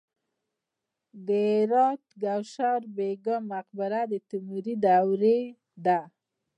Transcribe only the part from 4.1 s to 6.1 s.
د تیموري دورې ده